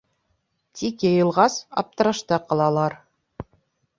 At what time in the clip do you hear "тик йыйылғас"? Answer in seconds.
0.79-1.59